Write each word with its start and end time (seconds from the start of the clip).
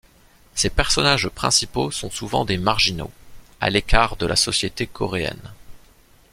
Ses 0.55 0.71
personnages 0.71 1.29
principaux 1.29 1.91
sont 1.91 2.09
souvent 2.09 2.43
des 2.43 2.57
marginaux, 2.57 3.11
à 3.59 3.69
l’écart 3.69 4.15
de 4.15 4.25
la 4.25 4.35
société 4.35 4.87
coréenne. 4.87 5.53